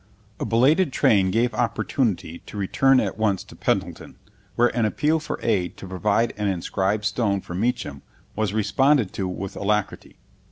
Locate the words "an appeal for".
4.75-5.39